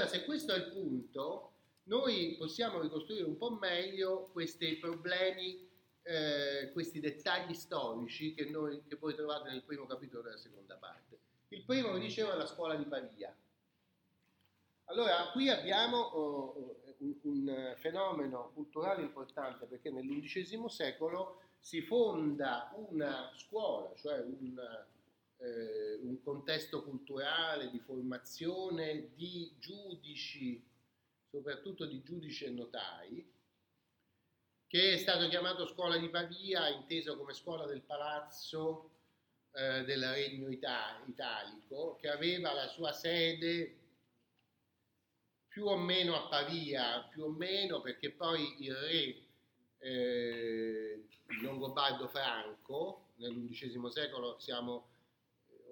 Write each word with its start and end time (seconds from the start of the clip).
Allora, 0.00 0.16
se 0.16 0.24
questo 0.24 0.54
è 0.54 0.56
il 0.56 0.72
punto, 0.72 1.52
noi 1.84 2.34
possiamo 2.38 2.80
ricostruire 2.80 3.24
un 3.24 3.36
po' 3.36 3.50
meglio 3.50 4.30
questi 4.32 4.76
problemi, 4.76 5.68
eh, 6.04 6.70
questi 6.72 7.00
dettagli 7.00 7.52
storici 7.52 8.32
che, 8.32 8.46
noi, 8.46 8.82
che 8.88 8.96
voi 8.96 9.14
trovate 9.14 9.50
nel 9.50 9.62
primo 9.62 9.84
capitolo 9.84 10.22
della 10.22 10.38
seconda 10.38 10.76
parte. 10.76 11.18
Il 11.48 11.64
primo, 11.64 11.92
vi 11.92 12.00
dicevo, 12.00 12.32
è 12.32 12.36
la 12.36 12.46
scuola 12.46 12.76
di 12.76 12.84
Pavia. 12.84 13.36
Allora, 14.84 15.28
qui 15.32 15.50
abbiamo 15.50 15.98
oh, 15.98 16.76
un, 17.00 17.14
un, 17.20 17.74
fenomeno 17.76 18.52
culturale 18.54 19.02
importante 19.02 19.66
perché 19.66 19.90
nell'undicesimo 19.90 20.68
secolo 20.68 21.42
si 21.58 21.82
fonda 21.82 22.72
una 22.74 23.30
scuola, 23.36 23.94
cioè 23.96 24.20
un, 24.20 24.58
eh, 25.40 25.98
un 26.02 26.20
contesto 26.22 26.82
culturale 26.82 27.70
di 27.70 27.78
formazione 27.80 29.10
di 29.14 29.54
giudici, 29.58 30.62
soprattutto 31.28 31.86
di 31.86 32.02
giudici 32.02 32.44
e 32.44 32.50
notai, 32.50 33.32
che 34.66 34.92
è 34.92 34.96
stato 34.98 35.28
chiamato 35.28 35.66
scuola 35.66 35.96
di 35.96 36.08
Pavia, 36.08 36.68
inteso 36.68 37.16
come 37.16 37.34
scuola 37.34 37.66
del 37.66 37.82
palazzo 37.82 38.90
eh, 39.52 39.82
del 39.84 40.08
regno 40.12 40.48
italico, 40.48 41.96
che 42.00 42.08
aveva 42.08 42.52
la 42.52 42.68
sua 42.68 42.92
sede 42.92 43.78
più 45.48 45.66
o 45.66 45.76
meno 45.76 46.14
a 46.14 46.28
Pavia, 46.28 47.02
più 47.10 47.24
o 47.24 47.28
meno 47.28 47.80
perché 47.80 48.10
poi 48.10 48.62
il 48.64 48.74
re 48.74 49.22
eh, 49.78 51.04
Longobardo 51.42 52.06
Franco, 52.06 53.08
nell'undicesimo 53.16 53.90
secolo 53.90 54.38
siamo, 54.38 54.86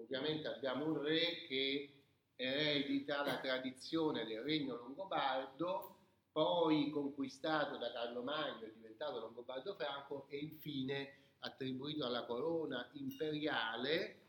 ovviamente 0.00 0.48
abbiamo 0.48 0.86
un 0.86 1.02
re 1.02 1.44
che 1.46 1.92
eredita 2.36 3.24
la 3.24 3.38
tradizione 3.38 4.24
del 4.24 4.42
regno 4.42 4.76
longobardo, 4.76 5.96
poi 6.30 6.90
conquistato 6.90 7.76
da 7.78 7.90
Carlo 7.92 8.22
Magno, 8.22 8.64
è 8.64 8.70
diventato 8.70 9.18
Longobardo 9.18 9.74
Franco 9.74 10.26
e 10.28 10.38
infine 10.38 11.14
attribuito 11.40 12.06
alla 12.06 12.24
corona 12.24 12.88
imperiale 12.92 14.20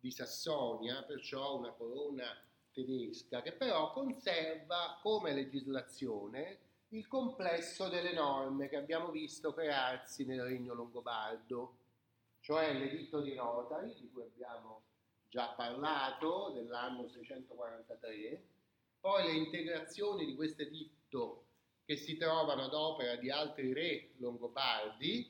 di 0.00 0.10
Sassonia, 0.10 1.02
perciò 1.04 1.56
una 1.56 1.70
corona 1.70 2.24
tedesca, 2.72 3.40
che 3.40 3.52
però 3.52 3.92
conserva 3.92 4.98
come 5.00 5.32
legislazione 5.32 6.58
il 6.88 7.06
complesso 7.06 7.88
delle 7.88 8.12
norme 8.12 8.68
che 8.68 8.76
abbiamo 8.76 9.10
visto 9.10 9.52
crearsi 9.52 10.24
nel 10.24 10.42
regno 10.42 10.74
longobardo, 10.74 11.76
cioè 12.40 12.72
l'editto 12.72 13.20
di 13.20 13.34
Rotari, 13.34 13.94
di 13.94 14.10
cui 14.10 14.22
abbiamo 14.22 14.82
già 15.34 15.48
parlato, 15.48 16.52
dell'anno 16.54 17.08
643, 17.08 18.46
poi 19.00 19.24
le 19.24 19.32
integrazioni 19.32 20.26
di 20.26 20.36
questo 20.36 20.62
editto 20.62 21.46
che 21.84 21.96
si 21.96 22.16
trovano 22.16 22.62
ad 22.62 22.72
opera 22.72 23.16
di 23.16 23.32
altri 23.32 23.72
re 23.72 24.10
longobardi, 24.18 25.28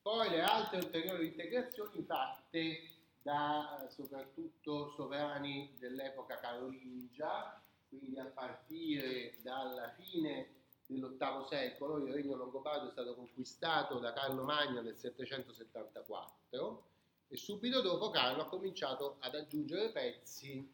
poi 0.00 0.30
le 0.30 0.40
altre 0.40 0.78
ulteriori 0.78 1.26
integrazioni 1.26 2.02
fatte 2.02 2.94
da 3.20 3.86
soprattutto 3.90 4.88
sovrani 4.96 5.74
dell'epoca 5.78 6.38
carolingia, 6.38 7.62
quindi 7.90 8.18
a 8.18 8.24
partire 8.24 9.36
dalla 9.42 9.90
fine 9.98 10.62
dell'VIII 10.86 11.44
secolo, 11.46 11.98
il 11.98 12.10
regno 12.10 12.36
longobardo 12.36 12.88
è 12.88 12.92
stato 12.92 13.14
conquistato 13.14 13.98
da 13.98 14.14
Carlo 14.14 14.44
Magno 14.44 14.80
nel 14.80 14.96
774 14.96 16.92
e 17.34 17.36
subito 17.36 17.80
dopo 17.80 18.10
Carlo 18.10 18.42
ha 18.42 18.46
cominciato 18.46 19.16
ad 19.18 19.34
aggiungere 19.34 19.90
pezzi 19.90 20.64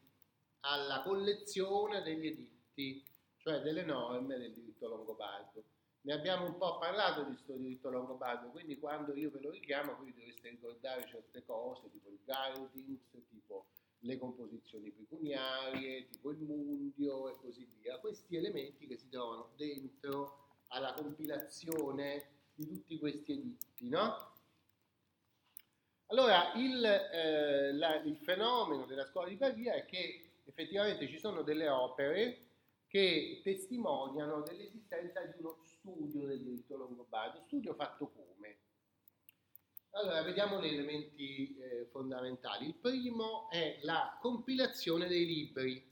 alla 0.59 1.01
collezione 1.01 2.03
degli 2.03 2.27
editti, 2.27 3.03
cioè 3.37 3.61
delle 3.61 3.83
norme 3.83 4.37
del 4.37 4.53
diritto 4.53 4.87
longobardo. 4.87 5.63
Ne 6.01 6.13
abbiamo 6.13 6.45
un 6.45 6.57
po' 6.57 6.77
parlato 6.77 7.23
di 7.23 7.31
questo 7.31 7.53
diritto 7.53 7.89
longobardo, 7.89 8.49
quindi 8.49 8.77
quando 8.77 9.15
io 9.15 9.31
ve 9.31 9.39
lo 9.41 9.49
richiamo, 9.49 9.95
voi 9.95 10.13
dovreste 10.13 10.49
ricordare 10.49 11.07
certe 11.07 11.43
cose, 11.45 11.89
tipo 11.89 12.09
il 12.09 12.19
guidings, 12.23 13.09
tipo 13.31 13.65
le 14.01 14.19
composizioni 14.19 14.91
pecuniarie, 14.91 16.09
tipo 16.09 16.29
il 16.29 16.37
mundio 16.37 17.29
e 17.29 17.37
così 17.41 17.67
via. 17.79 17.97
Questi 17.97 18.35
elementi 18.35 18.85
che 18.85 18.97
si 18.97 19.09
trovano 19.09 19.49
dentro 19.55 20.45
alla 20.67 20.93
compilazione 20.93 22.23
di 22.53 22.67
tutti 22.67 22.99
questi 22.99 23.31
editti, 23.31 23.89
no? 23.89 24.30
Allora, 26.11 26.51
il, 26.55 26.83
eh, 26.83 27.71
la, 27.71 27.95
il 28.01 28.17
fenomeno 28.17 28.85
della 28.85 29.05
scuola 29.05 29.29
di 29.29 29.37
Pavia 29.37 29.75
è 29.75 29.85
che 29.85 30.31
effettivamente 30.43 31.07
ci 31.07 31.17
sono 31.17 31.41
delle 31.41 31.69
opere 31.69 32.47
che 32.87 33.39
testimoniano 33.41 34.41
dell'esistenza 34.41 35.21
di 35.21 35.35
uno 35.39 35.59
studio 35.63 36.25
del 36.27 36.41
diritto 36.41 36.75
longobardo, 36.75 37.43
studio 37.45 37.73
fatto 37.75 38.09
come? 38.09 38.57
Allora, 39.91 40.21
vediamo 40.23 40.61
gli 40.61 40.67
elementi 40.67 41.57
eh, 41.57 41.85
fondamentali. 41.91 42.67
Il 42.67 42.75
primo 42.75 43.49
è 43.49 43.79
la 43.83 44.17
compilazione 44.19 45.07
dei 45.07 45.25
libri. 45.25 45.89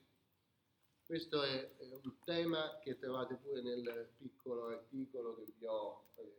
Questo 1.06 1.44
è, 1.44 1.78
è 1.78 1.94
un 2.04 2.20
tema 2.26 2.78
che 2.84 3.00
trovate 3.00 3.36
pure 3.36 3.62
nel 3.62 4.10
piccolo 4.18 4.68
articolo 4.68 5.36
che 5.36 5.46
vi 5.58 5.66
ho 5.66 6.08
eh, 6.16 6.39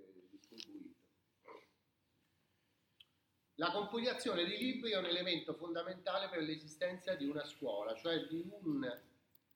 La 3.61 3.73
compilazione 3.73 4.47
dei 4.47 4.57
libri 4.57 4.93
è 4.93 4.97
un 4.97 5.05
elemento 5.05 5.53
fondamentale 5.53 6.31
per 6.31 6.41
l'esistenza 6.41 7.15
di 7.15 7.27
una 7.27 7.45
scuola, 7.45 7.95
cioè 7.95 8.27
di 8.27 8.43
un 8.63 8.91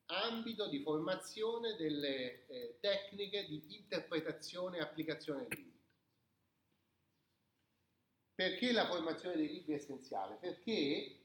ambito 0.04 0.69
di 0.69 0.82
formazione 0.82 1.75
delle 1.76 2.47
eh, 2.47 2.76
tecniche 2.81 3.47
di 3.47 3.65
interpretazione 3.75 4.76
e 4.76 4.81
applicazione 4.82 5.47
del 5.47 5.56
diritto. 5.56 5.88
Perché 8.34 8.72
la 8.72 8.87
formazione 8.88 9.37
dei 9.37 9.48
libri 9.48 9.72
è 9.72 9.76
essenziale? 9.76 10.36
Perché 10.36 11.21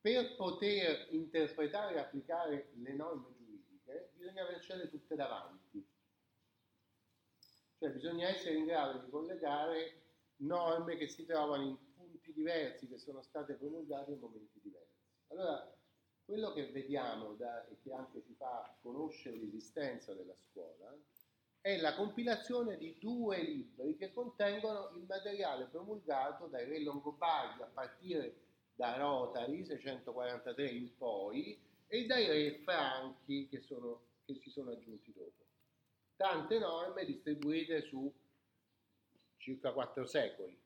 per 0.00 0.34
poter 0.34 1.06
interpretare 1.10 1.94
e 1.94 1.98
applicare 2.00 2.72
le 2.74 2.92
norme 2.92 3.36
giuridiche 3.36 4.10
bisogna 4.14 4.42
avercele 4.42 4.90
tutte 4.90 5.14
davanti. 5.14 5.86
Cioè 7.78 7.90
bisogna 7.90 8.26
essere 8.26 8.56
in 8.56 8.64
grado 8.64 8.98
di 8.98 9.10
collegare 9.10 10.01
norme 10.42 10.96
che 10.96 11.08
si 11.08 11.24
trovano 11.24 11.62
in 11.62 11.76
punti 11.94 12.32
diversi, 12.32 12.88
che 12.88 12.98
sono 12.98 13.22
state 13.22 13.54
promulgate 13.54 14.12
in 14.12 14.18
momenti 14.18 14.60
diversi. 14.62 15.00
Allora, 15.28 15.74
quello 16.24 16.52
che 16.52 16.70
vediamo 16.70 17.34
da, 17.34 17.66
e 17.66 17.78
che 17.82 17.92
anche 17.92 18.22
ci 18.22 18.34
fa 18.34 18.76
conoscere 18.80 19.36
l'esistenza 19.36 20.14
della 20.14 20.36
scuola 20.36 20.96
è 21.60 21.78
la 21.78 21.94
compilazione 21.94 22.76
di 22.76 22.96
due 22.98 23.40
libri 23.40 23.96
che 23.96 24.12
contengono 24.12 24.90
il 24.96 25.04
materiale 25.06 25.66
promulgato 25.66 26.46
dai 26.46 26.68
re 26.68 26.80
longobardi 26.80 27.62
a 27.62 27.70
partire 27.72 28.34
da 28.74 28.96
Rotari 28.96 29.64
643 29.64 30.66
in 30.66 30.96
poi 30.96 31.56
e 31.86 32.06
dai 32.06 32.26
re 32.26 32.58
franchi 32.64 33.46
che, 33.48 33.60
sono, 33.60 34.00
che 34.24 34.34
si 34.34 34.50
sono 34.50 34.72
aggiunti 34.72 35.12
dopo. 35.12 35.44
Tante 36.16 36.58
norme 36.58 37.04
distribuite 37.04 37.82
su 37.82 38.12
circa 39.42 39.72
quattro 39.72 40.06
secoli, 40.06 40.56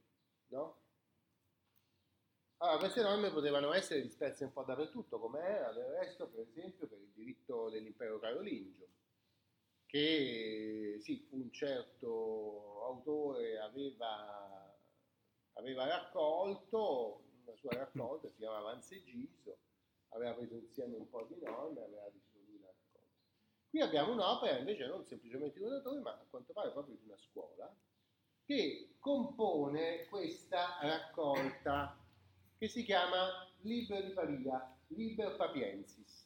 no? 0.48 0.82
Allora, 2.58 2.78
queste 2.78 3.02
norme 3.02 3.30
potevano 3.30 3.72
essere 3.72 4.02
disperse 4.02 4.44
un 4.44 4.52
po' 4.52 4.64
dappertutto, 4.64 5.18
come 5.18 5.40
era 5.40 5.72
del 5.72 5.86
resto, 5.86 6.28
per 6.28 6.40
esempio, 6.40 6.86
per 6.86 6.98
il 6.98 7.10
diritto 7.14 7.70
dell'impero 7.70 8.18
carolingio, 8.18 8.86
che 9.86 10.98
sì, 11.00 11.26
un 11.30 11.50
certo 11.52 12.82
autore 12.84 13.58
aveva, 13.58 14.78
aveva 15.54 15.86
raccolto, 15.86 17.24
una 17.44 17.56
sua 17.56 17.70
raccolta 17.72 18.28
si 18.28 18.36
chiamava 18.36 18.72
Ansegiso, 18.72 19.58
aveva 20.10 20.34
preso 20.34 20.54
insieme 20.54 20.96
un 20.96 21.08
po' 21.08 21.24
di 21.24 21.38
norme 21.40 21.82
aveva 21.82 22.08
deciso 22.10 22.40
lui 22.46 22.60
la 22.60 22.68
raccolta. 22.68 23.16
Qui 23.68 23.80
abbiamo 23.80 24.12
un'opera 24.12 24.58
invece 24.58 24.86
non 24.86 25.04
semplicemente 25.06 25.58
di 25.58 25.64
un 25.64 25.72
autore, 25.72 26.00
ma 26.00 26.12
a 26.12 26.26
quanto 26.28 26.52
pare 26.52 26.70
proprio 26.70 26.96
di 26.96 27.04
una 27.04 27.18
scuola, 27.18 27.74
che 28.46 28.94
compone 29.00 30.06
questa 30.06 30.78
raccolta 30.80 31.98
che 32.56 32.68
si 32.68 32.84
chiama 32.84 33.46
Liber 33.62 34.04
di 34.04 34.12
Pavia, 34.12 34.76
Liber 34.88 35.36
Papiensis. 35.36 36.24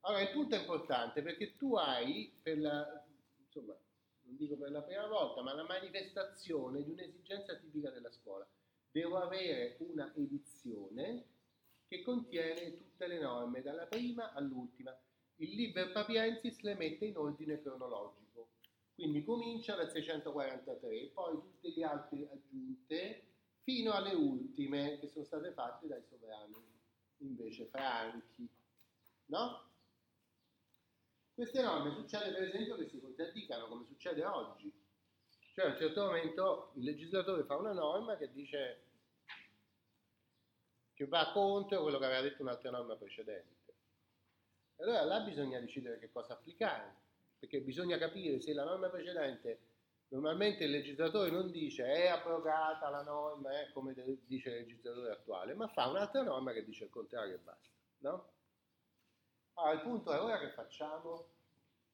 Allora, 0.00 0.22
il 0.22 0.30
punto 0.30 0.56
è 0.56 0.58
importante 0.58 1.22
perché 1.22 1.56
tu 1.56 1.76
hai, 1.76 2.34
per 2.42 2.58
la, 2.58 3.04
insomma, 3.38 3.76
non 4.22 4.36
dico 4.36 4.56
per 4.56 4.70
la 4.70 4.82
prima 4.82 5.06
volta, 5.06 5.42
ma 5.42 5.54
la 5.54 5.64
manifestazione 5.64 6.82
di 6.82 6.90
un'esigenza 6.90 7.54
tipica 7.56 7.90
della 7.90 8.10
scuola. 8.10 8.48
Devo 8.90 9.18
avere 9.18 9.76
una 9.80 10.12
edizione 10.16 11.26
che 11.86 12.02
contiene 12.02 12.76
tutte 12.76 13.06
le 13.06 13.20
norme, 13.20 13.62
dalla 13.62 13.86
prima 13.86 14.32
all'ultima. 14.32 14.98
Il 15.36 15.54
Liber 15.54 15.92
Papiensis 15.92 16.60
le 16.60 16.74
mette 16.74 17.04
in 17.04 17.16
ordine 17.16 17.60
cronologico, 17.60 18.21
quindi 19.02 19.24
comincia 19.24 19.74
dal 19.74 19.90
643, 19.90 21.10
poi 21.12 21.32
tutte 21.32 21.72
le 21.74 21.84
altre 21.84 22.28
aggiunte 22.30 23.22
fino 23.64 23.90
alle 23.94 24.14
ultime 24.14 25.00
che 25.00 25.08
sono 25.08 25.24
state 25.24 25.50
fatte 25.50 25.88
dai 25.88 26.04
sovrani 26.08 26.54
invece 27.16 27.66
franchi. 27.66 28.48
no? 29.26 29.70
Queste 31.34 31.62
norme 31.62 31.90
succede 31.94 32.30
per 32.30 32.44
esempio 32.44 32.76
che 32.76 32.86
si 32.86 33.00
contraddicano 33.00 33.66
come 33.66 33.86
succede 33.86 34.24
oggi. 34.24 34.72
Cioè 35.52 35.64
a 35.64 35.68
un 35.70 35.76
certo 35.76 36.04
momento 36.04 36.70
il 36.76 36.84
legislatore 36.84 37.42
fa 37.42 37.56
una 37.56 37.72
norma 37.72 38.16
che 38.16 38.30
dice 38.30 38.84
che 40.94 41.06
va 41.08 41.32
contro 41.32 41.82
quello 41.82 41.98
che 41.98 42.04
aveva 42.04 42.20
detto 42.20 42.42
un'altra 42.42 42.70
norma 42.70 42.94
precedente. 42.94 43.74
E 44.76 44.84
allora 44.84 45.02
là 45.02 45.20
bisogna 45.22 45.58
decidere 45.58 45.98
che 45.98 46.12
cosa 46.12 46.34
applicare, 46.34 47.00
perché 47.42 47.60
bisogna 47.60 47.98
capire 47.98 48.40
se 48.40 48.54
la 48.54 48.62
norma 48.62 48.88
precedente, 48.88 49.58
normalmente 50.10 50.62
il 50.62 50.70
legislatore 50.70 51.28
non 51.28 51.50
dice 51.50 51.84
è 51.84 52.06
abrogata 52.06 52.88
la 52.88 53.02
norma, 53.02 53.60
eh, 53.60 53.72
come 53.72 53.94
dice 54.26 54.50
il 54.50 54.54
legislatore 54.58 55.10
attuale, 55.10 55.52
ma 55.54 55.66
fa 55.66 55.88
un'altra 55.88 56.22
norma 56.22 56.52
che 56.52 56.64
dice 56.64 56.84
il 56.84 56.90
contrario 56.90 57.34
e 57.34 57.38
basta. 57.38 57.68
No? 57.98 58.30
Allora, 59.54 59.72
il 59.74 59.80
punto 59.80 60.12
è 60.12 60.20
ora 60.20 60.38
che 60.38 60.50
facciamo? 60.50 61.30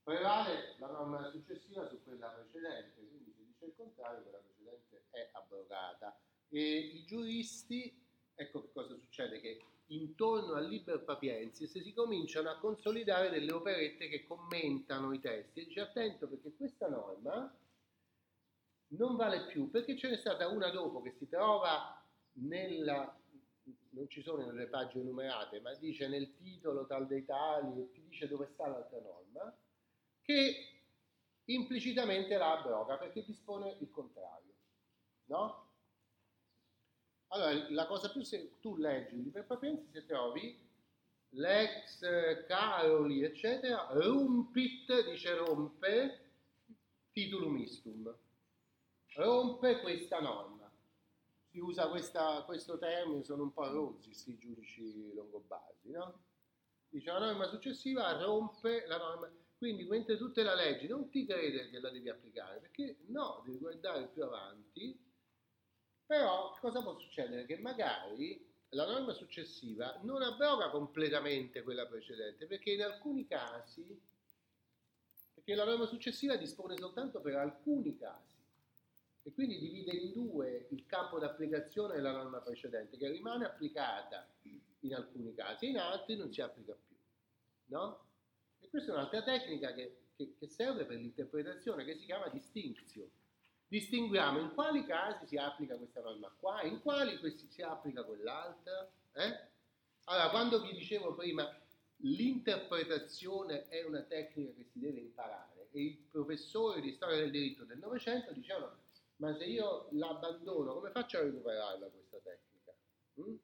Prevale 0.03 0.75
la 0.81 0.89
norma 0.89 1.31
successiva 1.31 1.89
su 1.89 2.03
quella 2.05 2.29
precedente, 2.29 3.06
quindi 3.09 3.33
si 3.33 3.47
dice 3.47 3.65
il 3.65 3.75
contrario, 3.75 4.23
quella 4.25 4.41
precedente 4.41 5.06
è 5.09 5.31
abrogata. 5.33 6.15
E 6.50 6.61
i 6.61 7.05
giuristi, 7.06 7.99
ecco 8.35 8.61
che 8.61 8.73
cosa 8.73 8.95
succede, 8.95 9.41
che 9.41 9.65
intorno 9.88 10.55
al 10.55 10.67
Liber 10.67 11.02
Papiensis 11.02 11.81
si 11.81 11.93
cominciano 11.93 12.50
a 12.50 12.58
consolidare 12.58 13.31
delle 13.31 13.52
operette 13.52 14.08
che 14.08 14.26
commentano 14.26 15.12
i 15.12 15.20
testi. 15.20 15.61
E 15.61 15.64
dice 15.64 15.81
attento 15.81 16.26
perché 16.26 16.52
questa 16.56 16.88
norma 16.88 17.55
non 18.88 19.17
vale 19.17 19.46
più, 19.46 19.70
perché 19.70 19.96
ce 19.96 20.11
n'è 20.11 20.17
stata 20.17 20.49
una 20.49 20.70
dopo 20.70 21.02
che 21.02 21.14
si 21.19 21.29
trova 21.29 22.02
nella 22.32 23.17
non 23.90 24.08
ci 24.08 24.23
sono 24.23 24.46
nelle 24.46 24.67
pagine 24.67 25.05
numerate, 25.05 25.61
ma 25.61 25.75
dice 25.75 26.08
nel 26.08 26.35
titolo 26.37 26.87
tal 26.87 27.06
dei 27.06 27.25
tali 27.25 27.81
e 27.81 27.90
ti 27.90 28.02
dice 28.08 28.29
dove 28.29 28.49
sta 28.52 28.67
l'altra 28.67 28.99
norma, 29.00 29.55
che 30.23 30.82
implicitamente 31.44 32.37
la 32.37 32.58
abroga 32.58 32.96
perché 32.96 33.25
dispone 33.25 33.76
il 33.81 33.90
contrario. 33.90 34.55
No? 35.26 35.68
Allora, 37.29 37.67
la 37.71 37.87
cosa 37.87 38.11
più 38.11 38.23
se 38.23 38.59
tu 38.61 38.77
leggi 38.77 39.15
il 39.15 39.23
libro 39.23 39.45
Papensi 39.45 39.91
se 39.91 40.07
trovi 40.07 40.59
l'ex 41.31 42.01
Caroli, 42.47 43.23
eccetera, 43.23 43.89
rumpit, 43.91 45.11
dice 45.11 45.35
rompe, 45.35 46.31
titulum 47.13 47.59
istum, 47.59 48.15
rompe 49.15 49.81
questa 49.81 50.21
norma. 50.21 50.71
Si 51.51 51.59
usa 51.59 51.89
questa, 51.89 52.43
questo 52.45 52.79
termine, 52.79 53.25
sono 53.25 53.43
un 53.43 53.53
po' 53.53 53.69
rozzi 53.69 54.07
questi 54.07 54.39
giudici 54.39 55.13
longobardi, 55.13 55.91
no? 55.91 56.21
Dice 56.89 57.11
la 57.11 57.19
norma 57.19 57.47
successiva 57.47 58.11
rompe 58.23 58.87
la 58.87 58.97
norma, 58.97 59.31
quindi 59.59 59.85
mentre 59.85 60.17
tutte 60.17 60.43
la 60.43 60.55
leggi 60.55 60.87
non 60.87 61.11
ti 61.11 61.27
crede 61.27 61.69
che 61.69 61.81
la 61.81 61.91
devi 61.91 62.09
applicare, 62.09 62.61
perché 62.61 63.01
no, 63.07 63.43
devi 63.45 63.59
guardare 63.59 64.07
più 64.07 64.25
avanti, 64.25 64.99
però 66.09 66.57
cosa 66.59 66.81
può 66.81 66.99
succedere? 66.99 67.45
Che 67.45 67.59
magari 67.59 68.43
la 68.71 68.87
norma 68.87 69.13
successiva 69.13 69.99
non 70.05 70.23
abroga 70.23 70.71
completamente 70.71 71.63
quella 71.63 71.85
precedente, 71.85 72.47
perché 72.47 72.73
in 72.73 72.83
alcuni 72.83 73.27
casi, 73.27 73.85
perché 75.35 75.55
la 75.55 75.67
norma 75.67 75.85
successiva 75.85 76.37
dispone 76.37 76.79
soltanto 76.79 77.21
per 77.21 77.37
alcuni 77.37 77.95
casi 77.99 78.37
e 79.23 79.33
quindi 79.35 79.59
divide 79.59 79.93
in 79.93 80.13
due 80.15 80.69
il 80.71 80.87
campo 80.87 81.19
d'applicazione 81.19 81.97
della 81.97 82.13
norma 82.13 82.39
precedente 82.39 82.97
che 82.97 83.11
rimane 83.11 83.45
applicata 83.45 84.27
in 84.81 84.95
alcuni 84.95 85.35
casi 85.35 85.67
e 85.67 85.69
in 85.69 85.79
altri 85.79 86.17
non 86.17 86.33
si 86.33 86.41
applica 86.41 86.73
più. 86.73 86.97
No? 87.67 88.07
E 88.61 88.69
questa 88.71 88.93
è 88.93 88.95
un'altra 88.95 89.23
tecnica 89.23 89.75
che, 89.75 90.05
che, 90.17 90.33
che 90.39 90.49
serve 90.49 90.87
per 90.87 90.97
l'interpretazione 90.97 91.85
che 91.85 91.97
si 91.97 92.07
chiama 92.07 92.29
distinzione. 92.29 93.11
Distinguiamo 93.69 94.38
in 94.38 94.55
quali 94.55 94.85
casi 94.85 95.26
si 95.26 95.37
applica 95.37 95.76
questa 95.76 96.00
norma 96.00 96.32
qua, 96.38 96.62
in 96.62 96.81
quali 96.81 97.19
si 97.49 97.62
applica 97.62 98.03
quell'altra. 98.03 98.91
Eh? 99.12 99.41
Allora, 100.05 100.31
quando 100.31 100.62
vi 100.62 100.73
dicevo 100.73 101.15
prima, 101.15 101.47
l'interpretazione 101.97 103.69
è 103.69 103.85
una 103.85 104.00
tecnica 104.00 104.53
che 104.53 104.65
si 104.65 104.79
deve 104.79 105.00
imparare 105.00 105.69
e 105.70 105.81
i 105.81 106.06
professori 106.11 106.81
di 106.81 106.93
storia 106.93 107.19
del 107.19 107.31
diritto 107.31 107.65
del 107.65 107.79
Novecento 107.79 108.32
dicevano 108.32 108.87
ma 109.19 109.35
se 109.37 109.44
io 109.44 109.88
l'abbandono, 109.93 110.75
come 110.75 110.91
faccio 110.91 111.19
a 111.19 111.23
recuperarla 111.23 111.88
questa 111.88 112.19
tecnica? 112.19 112.73
Mm? 113.21 113.35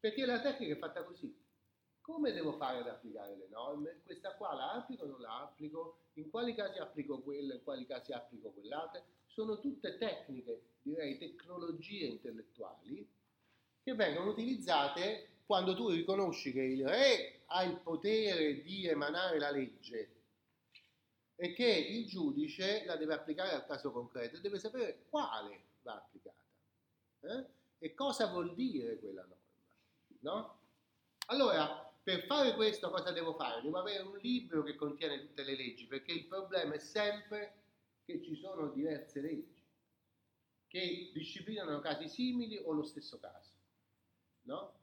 Perché 0.00 0.24
la 0.24 0.40
tecnica 0.40 0.74
è 0.74 0.78
fatta 0.78 1.04
così. 1.04 1.38
Come 2.00 2.32
devo 2.32 2.52
fare 2.56 2.78
ad 2.78 2.88
applicare 2.88 3.36
le 3.36 3.48
norme? 3.48 4.00
Questa 4.04 4.34
qua 4.34 4.54
la 4.54 4.72
applico 4.72 5.04
o 5.04 5.06
non 5.06 5.20
la 5.20 5.40
applico? 5.40 6.03
In 6.14 6.30
quali 6.30 6.54
casi 6.54 6.78
applico 6.78 7.20
quella, 7.20 7.54
in 7.54 7.62
quali 7.62 7.86
casi 7.86 8.12
applico 8.12 8.50
quell'altra? 8.50 9.02
Sono 9.26 9.58
tutte 9.58 9.98
tecniche, 9.98 10.62
direi 10.82 11.18
tecnologie 11.18 12.06
intellettuali, 12.06 13.08
che 13.82 13.94
vengono 13.94 14.30
utilizzate 14.30 15.28
quando 15.44 15.74
tu 15.74 15.88
riconosci 15.90 16.52
che 16.52 16.62
il 16.62 16.86
re 16.86 17.42
ha 17.46 17.62
il 17.64 17.78
potere 17.80 18.62
di 18.62 18.86
emanare 18.86 19.38
la 19.38 19.50
legge 19.50 20.10
e 21.36 21.52
che 21.52 21.66
il 21.66 22.06
giudice 22.06 22.84
la 22.84 22.96
deve 22.96 23.14
applicare 23.14 23.50
al 23.50 23.66
caso 23.66 23.90
concreto 23.90 24.36
e 24.36 24.40
deve 24.40 24.58
sapere 24.58 25.04
quale 25.10 25.64
va 25.82 25.96
applicata 25.96 26.42
eh? 27.20 27.44
e 27.78 27.94
cosa 27.94 28.28
vuol 28.28 28.54
dire 28.54 28.98
quella 28.98 29.22
norma. 29.22 29.42
No? 30.20 30.58
Allora, 31.26 31.93
per 32.04 32.26
fare 32.26 32.54
questo 32.54 32.90
cosa 32.90 33.12
devo 33.12 33.32
fare? 33.32 33.62
Devo 33.62 33.78
avere 33.78 34.02
un 34.02 34.18
libro 34.18 34.62
che 34.62 34.74
contiene 34.74 35.20
tutte 35.20 35.42
le 35.42 35.56
leggi, 35.56 35.86
perché 35.86 36.12
il 36.12 36.26
problema 36.26 36.74
è 36.74 36.78
sempre 36.78 37.62
che 38.04 38.22
ci 38.22 38.36
sono 38.36 38.68
diverse 38.68 39.22
leggi 39.22 39.62
che 40.68 41.10
disciplinano 41.14 41.80
casi 41.80 42.08
simili 42.08 42.58
o 42.58 42.72
lo 42.72 42.82
stesso 42.82 43.18
caso. 43.18 43.52
No? 44.42 44.74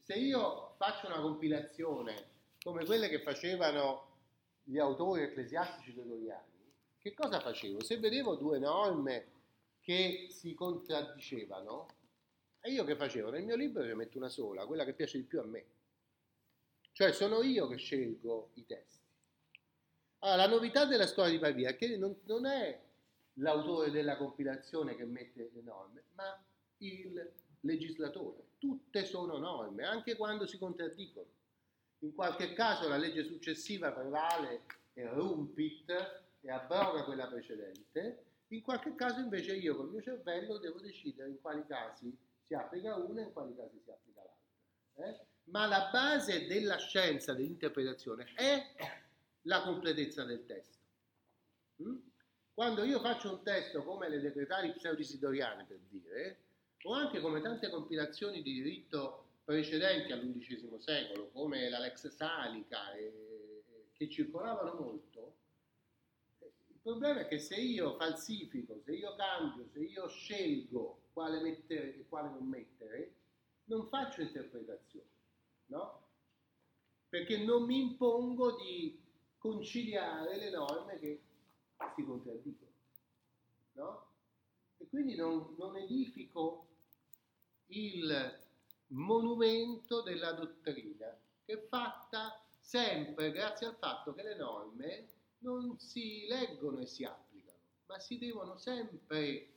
Se 0.00 0.14
io 0.14 0.74
faccio 0.78 1.08
una 1.08 1.20
compilazione 1.20 2.30
come 2.62 2.84
quelle 2.86 3.10
che 3.10 3.20
facevano 3.20 4.08
gli 4.62 4.78
autori 4.78 5.22
ecclesiastici 5.22 5.92
gregoriani, 5.92 6.72
che 6.96 7.12
cosa 7.12 7.40
facevo? 7.40 7.82
Se 7.82 7.98
vedevo 7.98 8.36
due 8.36 8.58
norme 8.58 9.26
che 9.80 10.28
si 10.30 10.54
contraddicevano, 10.54 11.88
e 12.60 12.70
io 12.70 12.84
che 12.84 12.96
facevo? 12.96 13.30
Nel 13.30 13.44
mio 13.44 13.56
libro 13.56 13.82
ne 13.82 13.94
metto 13.94 14.16
una 14.16 14.28
sola, 14.28 14.64
quella 14.64 14.84
che 14.84 14.94
piace 14.94 15.18
di 15.18 15.24
più 15.24 15.40
a 15.40 15.44
me. 15.44 15.71
Cioè 16.92 17.12
sono 17.12 17.42
io 17.42 17.68
che 17.68 17.76
scelgo 17.76 18.50
i 18.54 18.66
testi. 18.66 19.06
Allora, 20.20 20.46
la 20.46 20.48
novità 20.48 20.84
della 20.84 21.06
storia 21.06 21.32
di 21.32 21.38
Pavia 21.38 21.70
è 21.70 21.76
che 21.76 21.96
non, 21.96 22.16
non 22.24 22.46
è 22.46 22.80
l'autore 23.34 23.90
della 23.90 24.16
compilazione 24.16 24.94
che 24.94 25.04
mette 25.04 25.50
le 25.52 25.62
norme, 25.62 26.04
ma 26.14 26.40
il 26.78 27.32
legislatore. 27.60 28.50
Tutte 28.58 29.04
sono 29.04 29.38
norme, 29.38 29.84
anche 29.84 30.16
quando 30.16 30.46
si 30.46 30.58
contraddicono 30.58 31.40
in 32.02 32.14
qualche 32.14 32.52
caso 32.52 32.88
la 32.88 32.96
legge 32.96 33.24
successiva 33.24 33.92
prevale 33.92 34.62
e 34.92 35.08
rumpit 35.08 35.90
e 36.40 36.50
abroga 36.50 37.04
quella 37.04 37.26
precedente, 37.26 38.24
in 38.48 38.62
qualche 38.62 38.94
caso 38.94 39.20
invece 39.20 39.54
io 39.54 39.76
col 39.76 39.90
mio 39.90 40.02
cervello 40.02 40.58
devo 40.58 40.80
decidere 40.80 41.30
in 41.30 41.40
quali 41.40 41.64
casi 41.66 42.14
si 42.44 42.54
applica 42.54 42.96
una 42.96 43.20
e 43.20 43.24
in 43.24 43.32
quali 43.32 43.54
casi 43.56 43.80
si 43.82 43.90
applica 43.90 44.22
l'altra. 44.22 45.06
Eh? 45.06 45.26
Ma 45.52 45.66
la 45.66 45.90
base 45.92 46.46
della 46.46 46.78
scienza 46.78 47.34
dell'interpretazione 47.34 48.32
è 48.34 48.74
la 49.42 49.62
completezza 49.62 50.24
del 50.24 50.46
testo. 50.46 50.78
Mm? 51.82 51.96
Quando 52.54 52.84
io 52.84 53.00
faccio 53.00 53.32
un 53.32 53.42
testo 53.42 53.82
come 53.82 54.08
le 54.08 54.20
decretali 54.20 54.72
pseudisidoriane, 54.72 55.64
per 55.64 55.78
dire, 55.90 56.38
o 56.84 56.94
anche 56.94 57.20
come 57.20 57.42
tante 57.42 57.68
compilazioni 57.68 58.42
di 58.42 58.52
diritto 58.54 59.26
precedenti 59.44 60.12
all'undicesimo 60.12 60.78
secolo, 60.78 61.28
come 61.32 61.68
la 61.68 61.80
Lex 61.80 62.08
Salica, 62.08 62.92
che 63.92 64.08
circolavano 64.08 64.74
molto, 64.74 65.36
il 66.38 66.78
problema 66.80 67.20
è 67.20 67.28
che 67.28 67.38
se 67.38 67.56
io 67.56 67.96
falsifico, 67.96 68.80
se 68.80 68.92
io 68.92 69.14
cambio, 69.16 69.68
se 69.70 69.80
io 69.80 70.08
scelgo 70.08 71.02
quale 71.12 71.42
mettere 71.42 71.94
e 71.94 72.06
quale 72.08 72.30
non 72.30 72.48
mettere, 72.48 73.12
non 73.64 73.86
faccio 73.88 74.22
interpretazione, 74.22 75.11
no? 75.72 76.00
Perché 77.08 77.38
non 77.38 77.64
mi 77.64 77.80
impongo 77.80 78.56
di 78.56 79.00
conciliare 79.38 80.36
le 80.36 80.50
norme 80.50 80.98
che 80.98 81.22
si 81.96 82.04
contraddicono, 82.04 82.70
no? 83.72 84.06
E 84.76 84.86
quindi 84.88 85.16
non, 85.16 85.54
non 85.58 85.76
edifico 85.76 86.68
il 87.66 88.40
monumento 88.88 90.02
della 90.02 90.32
dottrina, 90.32 91.18
che 91.44 91.54
è 91.54 91.66
fatta 91.66 92.40
sempre 92.60 93.32
grazie 93.32 93.66
al 93.66 93.76
fatto 93.76 94.14
che 94.14 94.22
le 94.22 94.36
norme 94.36 95.08
non 95.38 95.78
si 95.78 96.26
leggono 96.26 96.78
e 96.80 96.86
si 96.86 97.04
applicano, 97.04 97.58
ma 97.86 97.98
si 97.98 98.18
devono 98.18 98.56
sempre 98.58 99.48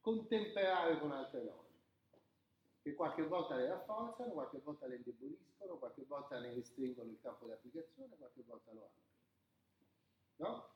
contemperare 0.00 0.98
con 0.98 1.12
altre 1.12 1.42
norme, 1.42 1.63
che 2.84 2.94
qualche 2.94 3.22
volta 3.22 3.56
le 3.56 3.66
rafforzano, 3.66 4.32
qualche 4.32 4.60
volta 4.62 4.86
le 4.86 4.96
indeboliscono, 4.96 5.78
qualche 5.78 6.04
volta 6.06 6.38
ne 6.38 6.52
restringono 6.52 7.10
il 7.10 7.18
campo 7.22 7.46
di 7.46 7.52
applicazione, 7.52 8.14
qualche 8.18 8.42
volta 8.46 8.72
lo 8.72 8.80
hanno. 8.82 9.02
No? 10.36 10.68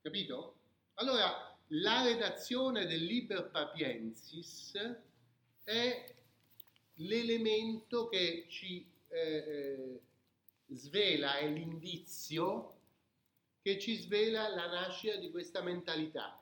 Capito? 0.00 0.54
Allora, 0.94 1.58
la 1.68 2.04
redazione 2.04 2.86
del 2.86 3.02
Liber 3.02 3.50
Papiensis 3.50 4.78
è 5.64 6.14
l'elemento 6.98 8.08
che 8.08 8.46
ci 8.48 8.88
eh, 9.08 9.18
eh, 9.18 10.00
svela, 10.68 11.38
è 11.38 11.48
l'indizio 11.48 12.72
che 13.62 13.80
ci 13.80 13.96
svela 13.96 14.46
la 14.46 14.68
nascita 14.68 15.16
di 15.16 15.32
questa 15.32 15.60
mentalità, 15.60 16.40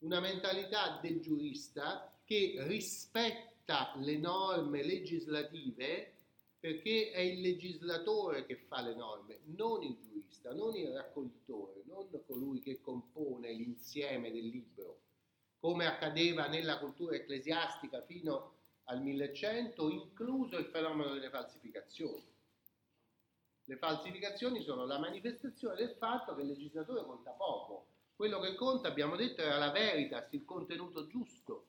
una 0.00 0.20
mentalità 0.20 0.98
del 1.00 1.22
giurista 1.22 2.14
che 2.26 2.56
rispetta 2.66 3.52
le 3.96 4.18
norme 4.18 4.82
legislative 4.82 6.12
perché 6.60 7.10
è 7.10 7.20
il 7.20 7.40
legislatore 7.40 8.44
che 8.46 8.56
fa 8.56 8.82
le 8.82 8.94
norme, 8.94 9.40
non 9.56 9.82
il 9.82 9.98
giurista, 9.98 10.52
non 10.52 10.74
il 10.74 10.92
raccoglitore, 10.92 11.82
non 11.86 12.08
colui 12.26 12.60
che 12.60 12.80
compone 12.80 13.52
l'insieme 13.52 14.30
del 14.30 14.46
libro, 14.46 15.00
come 15.58 15.86
accadeva 15.86 16.46
nella 16.46 16.78
cultura 16.78 17.16
ecclesiastica 17.16 18.02
fino 18.02 18.52
al 18.84 19.02
1100, 19.02 19.90
incluso 19.90 20.56
il 20.56 20.66
fenomeno 20.66 21.12
delle 21.12 21.30
falsificazioni. 21.30 22.32
Le 23.66 23.76
falsificazioni 23.76 24.62
sono 24.62 24.84
la 24.84 24.98
manifestazione 24.98 25.76
del 25.76 25.96
fatto 25.96 26.34
che 26.34 26.42
il 26.42 26.48
legislatore 26.48 27.04
conta 27.04 27.30
poco. 27.30 27.88
Quello 28.14 28.40
che 28.40 28.54
conta, 28.54 28.88
abbiamo 28.88 29.16
detto, 29.16 29.42
era 29.42 29.58
la 29.58 29.70
veritas, 29.70 30.32
il 30.32 30.44
contenuto 30.44 31.06
giusto 31.06 31.68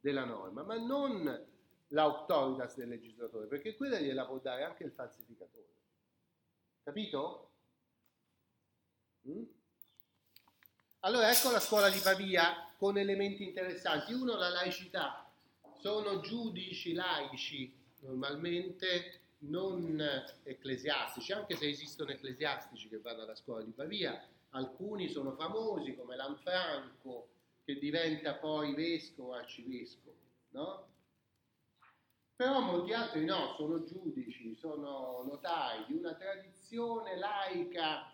della 0.00 0.24
norma, 0.24 0.62
ma 0.62 0.76
non 0.76 1.46
l'autoritas 1.88 2.76
del 2.76 2.88
legislatore, 2.88 3.46
perché 3.46 3.74
quella 3.74 3.98
gliela 3.98 4.26
può 4.26 4.38
dare 4.38 4.64
anche 4.64 4.84
il 4.84 4.92
falsificatore. 4.92 5.66
Capito? 6.82 7.50
Mm? 9.28 9.42
Allora 11.00 11.30
ecco 11.30 11.50
la 11.50 11.60
scuola 11.60 11.90
di 11.90 12.00
Pavia 12.00 12.72
con 12.76 12.98
elementi 12.98 13.44
interessanti. 13.44 14.12
Uno, 14.12 14.36
la 14.36 14.48
laicità. 14.48 15.30
Sono 15.80 16.20
giudici 16.20 16.92
laici 16.92 17.72
normalmente 18.00 19.20
non 19.40 20.02
ecclesiastici, 20.42 21.32
anche 21.32 21.56
se 21.56 21.68
esistono 21.68 22.10
ecclesiastici 22.10 22.88
che 22.88 22.98
vanno 22.98 23.22
alla 23.22 23.36
scuola 23.36 23.62
di 23.62 23.70
Pavia, 23.70 24.20
alcuni 24.50 25.08
sono 25.08 25.32
famosi 25.32 25.94
come 25.94 26.16
Lanfranco 26.16 27.28
che 27.68 27.78
diventa 27.78 28.32
poi 28.36 28.74
vescovo 28.74 29.34
arcivescovo, 29.34 30.16
no? 30.52 30.88
Però 32.34 32.60
molti 32.60 32.94
altri 32.94 33.26
no, 33.26 33.52
sono 33.58 33.84
giudici, 33.84 34.54
sono 34.54 35.22
notai 35.24 35.84
di 35.86 35.92
una 35.92 36.14
tradizione 36.14 37.18
laica 37.18 38.10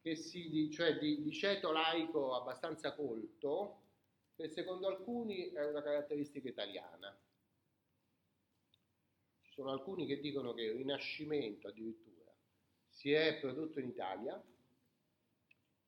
che 0.00 0.16
si, 0.16 0.70
cioè 0.70 0.96
di, 0.96 1.22
di 1.22 1.32
ceto 1.34 1.70
laico 1.70 2.34
abbastanza 2.34 2.94
colto, 2.94 3.82
che 4.36 4.48
secondo 4.48 4.86
alcuni 4.88 5.50
è 5.50 5.68
una 5.68 5.82
caratteristica 5.82 6.48
italiana 6.48 7.14
sono 9.50 9.70
alcuni 9.70 10.06
che 10.06 10.18
dicono 10.18 10.54
che 10.54 10.62
il 10.62 10.76
Rinascimento 10.76 11.68
addirittura 11.68 12.32
si 12.88 13.12
è 13.12 13.38
prodotto 13.38 13.80
in 13.80 13.88
Italia 13.88 14.42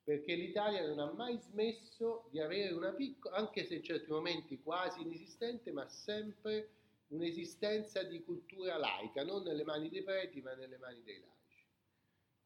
perché 0.06 0.36
l'Italia 0.36 0.86
non 0.86 1.00
ha 1.00 1.10
mai 1.10 1.36
smesso 1.36 2.28
di 2.30 2.38
avere 2.38 2.72
una 2.72 2.92
piccola, 2.92 3.34
anche 3.34 3.64
se 3.64 3.74
in 3.74 3.82
certi 3.82 4.08
momenti 4.08 4.62
quasi 4.62 5.00
inesistente, 5.00 5.72
ma 5.72 5.88
sempre 5.88 6.68
un'esistenza 7.08 8.04
di 8.04 8.22
cultura 8.22 8.76
laica, 8.76 9.24
non 9.24 9.42
nelle 9.42 9.64
mani 9.64 9.88
dei 9.88 10.04
preti 10.04 10.40
ma 10.42 10.54
nelle 10.54 10.78
mani 10.78 11.02
dei 11.02 11.18
laici. 11.18 11.66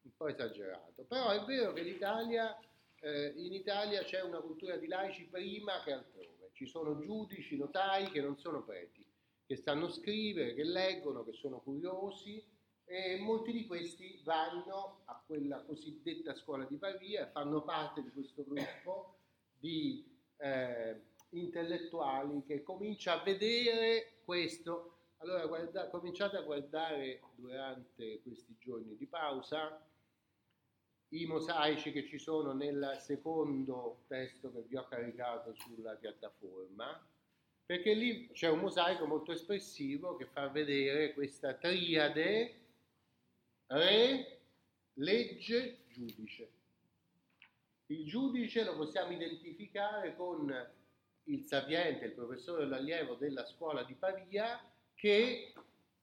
Un 0.01 0.11
po' 0.17 0.27
esagerato. 0.27 1.03
Però 1.03 1.29
è 1.29 1.43
vero 1.43 1.71
che 1.73 1.83
l'Italia, 1.83 2.59
eh, 2.99 3.33
in 3.35 3.53
Italia 3.53 4.01
c'è 4.05 4.23
una 4.23 4.39
cultura 4.39 4.77
di 4.77 4.87
laici 4.87 5.25
prima 5.25 5.83
che 5.83 5.91
altrove. 5.91 6.49
Ci 6.53 6.65
sono 6.65 6.99
giudici, 6.99 7.57
notai 7.57 8.09
che 8.09 8.21
non 8.21 8.39
sono 8.39 8.63
preti 8.63 9.05
che 9.45 9.55
sanno 9.55 9.87
scrivere, 9.91 10.55
che 10.55 10.63
leggono, 10.63 11.23
che 11.23 11.33
sono 11.33 11.59
curiosi 11.59 12.43
e 12.85 13.17
molti 13.19 13.51
di 13.51 13.65
questi 13.65 14.19
vanno 14.23 15.01
a 15.05 15.21
quella 15.25 15.61
cosiddetta 15.63 16.35
scuola 16.35 16.65
di 16.65 16.77
Pavia 16.77 17.27
e 17.27 17.31
fanno 17.31 17.63
parte 17.63 18.01
di 18.03 18.11
questo 18.11 18.43
gruppo 18.43 19.15
di 19.57 20.05
eh, 20.37 21.01
intellettuali 21.29 22.43
che 22.45 22.63
comincia 22.63 23.19
a 23.19 23.23
vedere 23.23 24.19
questo. 24.25 24.97
Allora 25.17 25.45
guarda, 25.45 25.89
cominciate 25.89 26.37
a 26.37 26.41
guardare 26.41 27.21
durante 27.35 28.21
questi 28.23 28.55
giorni 28.59 28.97
di 28.97 29.05
pausa 29.05 29.85
i 31.09 31.25
mosaici 31.25 31.91
che 31.91 32.05
ci 32.05 32.17
sono 32.17 32.53
nel 32.53 32.97
secondo 32.99 34.03
testo 34.07 34.51
che 34.51 34.61
vi 34.61 34.77
ho 34.77 34.87
caricato 34.87 35.53
sulla 35.53 35.93
piattaforma 35.95 37.05
perché 37.71 37.93
lì 37.93 38.29
c'è 38.33 38.49
un 38.49 38.59
mosaico 38.59 39.05
molto 39.05 39.31
espressivo 39.31 40.17
che 40.17 40.25
fa 40.25 40.49
vedere 40.49 41.13
questa 41.13 41.53
triade 41.53 42.60
re, 43.71 44.39
legge, 44.93 45.83
giudice. 45.87 46.51
Il 47.87 48.05
giudice 48.05 48.63
lo 48.63 48.75
possiamo 48.75 49.11
identificare 49.11 50.15
con 50.15 50.53
il 51.25 51.43
sapiente, 51.43 52.05
il 52.05 52.13
professore 52.13 52.65
l'allievo 52.65 53.15
della 53.15 53.45
scuola 53.45 53.83
di 53.83 53.93
Pavia, 53.95 54.59
che 54.93 55.53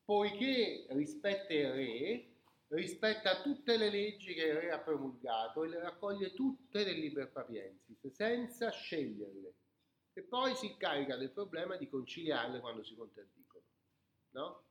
poiché 0.04 0.86
rispetta 0.90 1.52
il 1.52 1.72
re, 1.72 2.26
rispetta 2.68 3.40
tutte 3.42 3.76
le 3.76 3.90
leggi 3.90 4.34
che 4.34 4.44
il 4.44 4.54
re 4.54 4.70
ha 4.70 4.78
promulgato 4.78 5.64
e 5.64 5.68
le 5.68 5.80
raccoglie 5.80 6.32
tutte 6.34 6.84
nel 6.84 6.98
Liber 6.98 7.30
Papiensis, 7.30 8.06
senza 8.08 8.70
sceglierle 8.70 9.54
e 10.18 10.22
poi 10.22 10.54
si 10.56 10.76
carica 10.76 11.16
del 11.16 11.30
problema 11.30 11.76
di 11.76 11.88
conciliarle 11.88 12.58
quando 12.60 12.82
si 12.82 12.96
contraddicono. 12.96 13.64
No? 14.30 14.64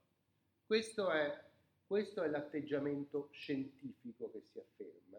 Questo, 0.65 1.09
è, 1.09 1.46
questo 1.87 2.21
è 2.21 2.27
l'atteggiamento 2.27 3.29
scientifico 3.31 4.29
che 4.29 4.43
si 4.51 4.59
afferma 4.59 5.17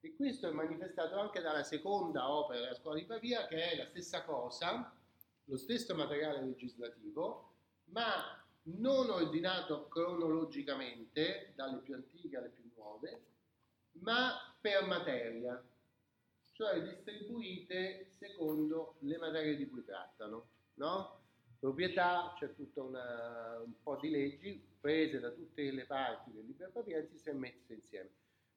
e 0.00 0.14
questo 0.14 0.46
è 0.46 0.52
manifestato 0.52 1.18
anche 1.18 1.40
dalla 1.40 1.64
seconda 1.64 2.30
opera 2.30 2.60
della 2.60 2.74
scuola 2.74 2.98
di 2.98 3.06
Pavia 3.06 3.46
che 3.46 3.70
è 3.70 3.76
la 3.76 3.86
stessa 3.86 4.22
cosa, 4.22 4.94
lo 5.44 5.56
stesso 5.56 5.94
materiale 5.94 6.42
legislativo, 6.42 7.52
ma 7.86 8.38
non 8.64 9.08
ordinato 9.08 9.88
cronologicamente 9.88 11.52
dalle 11.54 11.78
più 11.78 11.94
antiche 11.94 12.36
alle 12.36 12.48
più 12.48 12.70
nuove, 12.74 13.22
ma 14.00 14.54
per 14.60 14.86
materia 14.86 15.62
cioè 16.52 16.82
distribuite 16.82 18.10
secondo 18.10 18.96
le 19.00 19.16
materie 19.18 19.56
di 19.56 19.68
cui 19.68 19.84
trattano, 19.84 20.48
no? 20.74 21.23
Proprietà, 21.64 22.34
c'è 22.38 22.54
tutto 22.54 22.82
una, 22.82 23.58
un 23.64 23.72
po' 23.82 23.96
di 23.96 24.10
leggi 24.10 24.62
prese 24.78 25.18
da 25.18 25.30
tutte 25.30 25.70
le 25.70 25.86
parti 25.86 26.30
del 26.30 26.44
Liber 26.44 26.70
Papiensis 26.70 27.26
e 27.26 27.32
messe 27.32 27.72
insieme. 27.72 28.10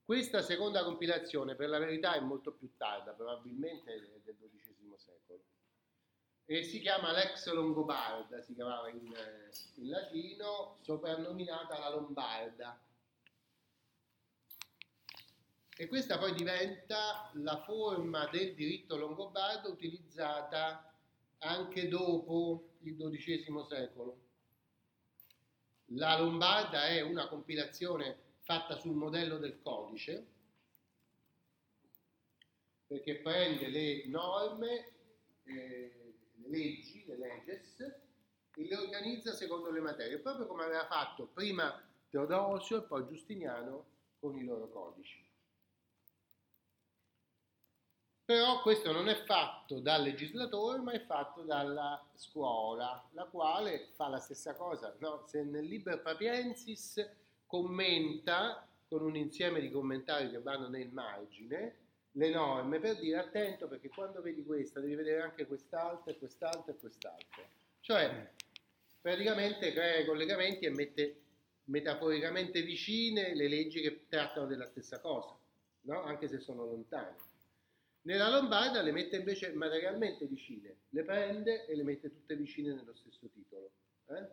Questa 0.04 0.42
seconda 0.42 0.84
compilazione, 0.84 1.56
per 1.56 1.70
la 1.70 1.80
verità, 1.80 2.16
è 2.16 2.20
molto 2.20 2.52
più 2.52 2.70
tarda, 2.76 3.14
probabilmente 3.14 3.94
del 4.26 4.36
XII 4.36 4.94
secolo, 4.98 5.40
e 6.44 6.64
si 6.64 6.82
chiama 6.82 7.14
Lex 7.14 7.50
Longobarda, 7.50 8.42
si 8.42 8.54
chiamava 8.54 8.90
in, 8.90 9.10
in 9.76 9.88
latino, 9.88 10.76
soprannominata 10.82 11.80
la 11.80 11.90
Lombarda, 11.90 12.78
e 15.78 15.88
questa 15.88 16.18
poi 16.18 16.34
diventa 16.34 17.32
la 17.36 17.56
forma 17.62 18.28
del 18.28 18.54
diritto 18.54 18.98
longobardo 18.98 19.70
utilizzata 19.70 20.92
anche 21.39 21.88
dopo 21.88 22.77
il 22.82 22.96
XII 22.96 23.65
secolo. 23.67 24.25
La 25.91 26.20
Lombarda 26.20 26.88
è 26.88 27.01
una 27.01 27.27
compilazione 27.27 28.36
fatta 28.41 28.77
sul 28.77 28.96
modello 28.96 29.38
del 29.38 29.60
codice, 29.62 30.25
perché 32.88 33.15
prende 33.17 33.67
le 33.67 34.08
norme, 34.08 34.91
eh, 35.44 36.13
le 36.36 36.50
leggi, 36.50 37.06
le 37.06 37.17
leges, 37.17 37.79
e 38.56 38.65
le 38.65 38.75
organizza 38.75 39.34
secondo 39.34 39.70
le 39.70 39.82
materie, 39.82 40.17
proprio 40.17 40.48
come 40.48 40.63
aveva 40.63 40.88
fatto 40.88 41.27
prima 41.27 41.79
Teodosio 42.10 42.77
e 42.77 42.88
poi 42.88 43.06
Giustiniano 43.06 43.86
con 44.20 44.36
i 44.38 44.44
loro 44.44 44.70
codici. 44.70 45.27
Però 48.28 48.62
questo 48.62 48.92
non 48.92 49.08
è 49.08 49.16
fatto 49.24 49.80
dal 49.80 50.04
legislatore, 50.04 50.80
ma 50.80 50.92
è 50.92 51.00
fatto 51.06 51.44
dalla 51.44 52.06
scuola, 52.14 53.02
la 53.14 53.24
quale 53.24 53.88
fa 53.96 54.10
la 54.10 54.20
stessa 54.20 54.54
cosa. 54.54 54.94
No? 55.00 55.24
Se 55.28 55.44
nel 55.44 55.64
Liber 55.64 56.02
Papiensis 56.02 57.10
commenta 57.46 58.68
con 58.90 59.02
un 59.04 59.16
insieme 59.16 59.62
di 59.62 59.72
commentari 59.72 60.30
che 60.30 60.42
vanno 60.42 60.68
nel 60.68 60.90
margine 60.90 61.76
le 62.12 62.30
norme 62.30 62.80
per 62.80 63.00
dire 63.00 63.18
attento 63.18 63.70
perché 63.70 63.88
quando 63.88 64.22
vedi 64.22 64.44
questa 64.44 64.82
devi 64.82 64.96
vedere 64.96 65.22
anche 65.22 65.48
quest'altra 65.48 66.12
e 66.12 66.18
quest'altra 66.18 66.74
e 66.74 66.76
quest'altra. 66.76 67.44
Cioè 67.80 68.30
praticamente 69.00 69.72
crea 69.72 70.00
i 70.00 70.06
collegamenti 70.06 70.66
e 70.66 70.70
mette 70.72 71.22
metaforicamente 71.66 72.62
vicine 72.62 73.34
le 73.34 73.48
leggi 73.48 73.80
che 73.80 74.08
trattano 74.10 74.48
della 74.48 74.66
stessa 74.66 75.00
cosa, 75.00 75.34
no? 75.84 76.04
anche 76.04 76.28
se 76.28 76.40
sono 76.40 76.66
lontane. 76.66 77.27
Nella 78.08 78.30
Lombarda 78.30 78.82
le 78.82 78.94
mette 78.94 79.18
invece 79.18 79.52
materialmente 79.52 80.26
vicine, 80.28 80.78
le 80.92 81.04
prende 81.04 81.66
e 81.66 81.76
le 81.76 81.84
mette 81.84 82.10
tutte 82.10 82.38
vicine 82.38 82.74
nello 82.74 82.94
stesso 82.96 83.28
titolo. 83.34 83.70
Eh? 84.06 84.26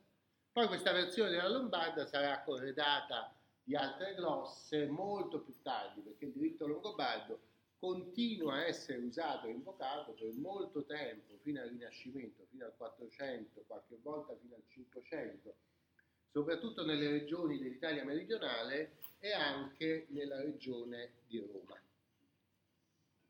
Poi 0.52 0.68
questa 0.68 0.92
versione 0.92 1.30
della 1.30 1.48
Lombarda 1.48 2.06
sarà 2.06 2.40
corredata 2.42 3.34
di 3.64 3.74
altre 3.74 4.14
glosse 4.14 4.86
molto 4.86 5.40
più 5.40 5.54
tardi, 5.60 6.02
perché 6.02 6.26
il 6.26 6.30
diritto 6.30 6.68
longobardo 6.68 7.40
continua 7.80 8.54
a 8.54 8.66
essere 8.66 8.98
usato 8.98 9.48
e 9.48 9.50
invocato 9.50 10.12
per 10.12 10.32
molto 10.34 10.84
tempo, 10.84 11.36
fino 11.42 11.60
al 11.60 11.70
Rinascimento, 11.70 12.46
fino 12.50 12.66
al 12.66 12.76
400, 12.76 13.64
qualche 13.66 13.98
volta 14.00 14.36
fino 14.40 14.54
al 14.54 14.62
500, 14.68 15.52
soprattutto 16.30 16.84
nelle 16.84 17.10
regioni 17.10 17.58
dell'Italia 17.58 18.04
meridionale 18.04 18.98
e 19.18 19.32
anche 19.32 20.06
nella 20.10 20.40
regione 20.40 21.14
di 21.26 21.40
Roma. 21.40 21.83